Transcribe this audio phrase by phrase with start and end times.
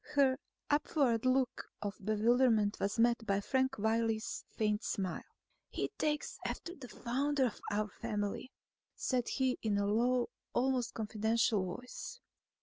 [0.15, 0.39] Her
[0.71, 5.21] upward look of bewilderment was met by Frank Wiley's faint smile.
[5.69, 8.51] "He takes after the founder of our family,"
[8.95, 12.19] said he in a low, almost confidential voice.